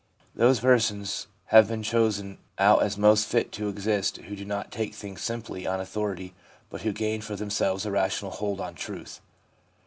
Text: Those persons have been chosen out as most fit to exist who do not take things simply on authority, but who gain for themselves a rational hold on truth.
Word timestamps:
Those 0.33 0.59
persons 0.61 1.27
have 1.53 1.67
been 1.67 1.83
chosen 1.83 2.39
out 2.57 2.81
as 2.81 2.97
most 2.97 3.27
fit 3.27 3.51
to 3.51 3.69
exist 3.69 4.17
who 4.17 4.35
do 4.35 4.43
not 4.43 4.71
take 4.71 4.95
things 4.95 5.21
simply 5.21 5.67
on 5.67 5.79
authority, 5.79 6.33
but 6.71 6.81
who 6.81 6.91
gain 6.91 7.21
for 7.21 7.35
themselves 7.35 7.85
a 7.85 7.91
rational 7.91 8.31
hold 8.31 8.59
on 8.59 8.73
truth. 8.73 9.21